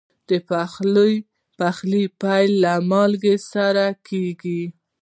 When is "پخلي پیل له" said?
1.59-2.73